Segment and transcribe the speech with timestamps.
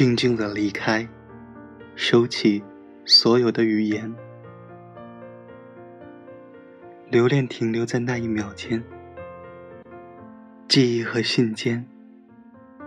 [0.00, 1.06] 静静的离开，
[1.94, 2.64] 收起
[3.04, 4.10] 所有的语言，
[7.10, 8.82] 留恋停留在那一秒间，
[10.66, 11.84] 记忆和信笺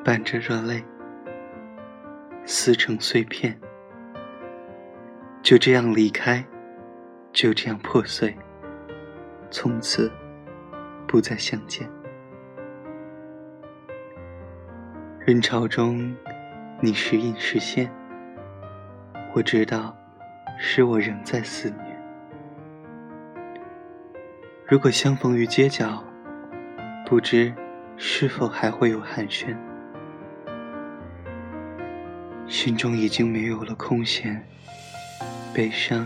[0.04, 0.84] 伴着热泪，
[2.46, 3.56] 撕成碎片，
[5.44, 6.44] 就这样离开，
[7.32, 8.36] 就这样破碎，
[9.52, 10.12] 从此
[11.08, 11.88] 不再相见。
[15.20, 16.12] 人潮中，
[16.84, 17.90] 你时隐时现。
[19.34, 19.96] 我知道，
[20.60, 21.98] 是我仍在思念。
[24.68, 26.04] 如果相逢于街角，
[27.06, 27.54] 不知
[27.96, 29.56] 是否还会有寒暄。
[32.48, 34.46] 心中已经没有了空闲，
[35.54, 36.06] 悲伤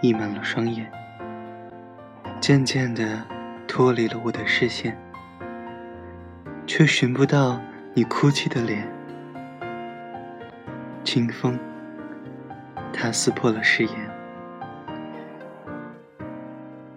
[0.00, 0.88] 溢满了双眼，
[2.38, 3.20] 渐渐的
[3.66, 4.96] 脱离了我的视线，
[6.68, 7.60] 却寻不到。
[7.94, 8.86] 你哭泣的脸，
[11.16, 11.58] 清风，
[12.92, 14.10] 它撕破了誓言。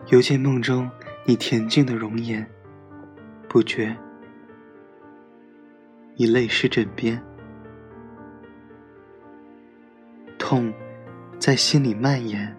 [0.08, 0.92] 犹见梦中
[1.25, 2.45] 你恬静的容颜，
[3.47, 3.95] 不觉
[6.17, 7.17] 你泪湿枕边，
[10.38, 10.73] 痛
[11.40, 12.53] 在心里蔓延，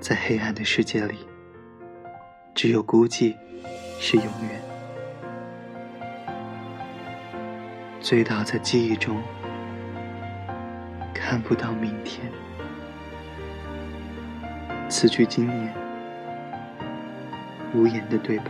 [0.00, 1.16] 在黑暗的世界里，
[2.54, 3.34] 只有孤寂
[3.98, 4.69] 是永远。
[8.10, 9.22] 醉倒在记忆中，
[11.14, 12.28] 看不到明天。
[14.88, 15.72] 此去经年，
[17.72, 18.46] 无言的对白。